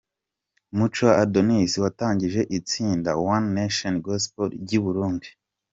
[0.77, 5.29] Muco Adonis watangije itsinda One Nation Gospel ry'i Burundi.